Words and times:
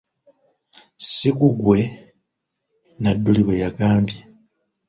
Ssi 1.03 1.29
gugwe? 1.39 1.79
Nadduli 3.01 3.41
bwe 3.45 3.55
yagambye. 3.63 4.19